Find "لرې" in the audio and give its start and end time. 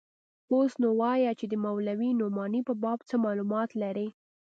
3.81-4.07